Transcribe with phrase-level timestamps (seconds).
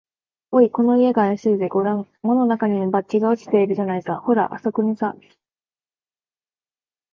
[0.49, 1.67] 「おい、この家があやしいぜ。
[1.67, 4.15] ごらん、門のなかにも、バッジが落ちているじゃないか。
[4.17, 5.15] ほら、あすこにさ」